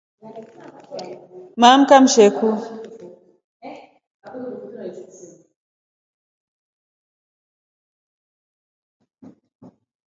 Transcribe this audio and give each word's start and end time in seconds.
Maamka 1.59 1.95
mshekuu. 2.03 2.57